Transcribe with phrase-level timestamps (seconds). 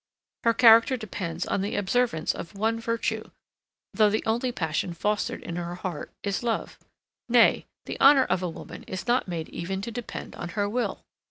[0.45, 3.29] Her character depends on the observance of one virtue,
[3.93, 6.79] though the only passion fostered in her heart is love.
[7.29, 11.05] Nay the honour of a woman is not made even to depend on her will.